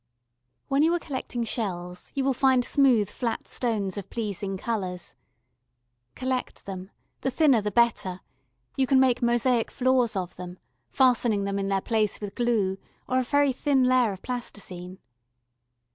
[0.67, 5.13] When you are collecting shells, you will find smooth flat stones of pleasing colours.
[6.15, 6.89] Collect them
[7.19, 8.21] the thinner the better
[8.75, 10.57] you can make mosaic floors of them,
[10.89, 14.97] fastening them in their place with glue or a very thin layer of Plasticine.